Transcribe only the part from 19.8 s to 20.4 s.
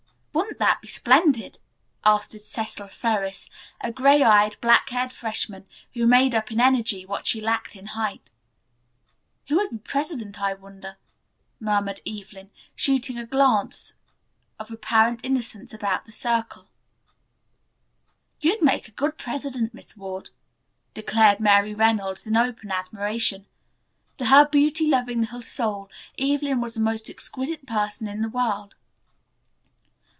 Ward,"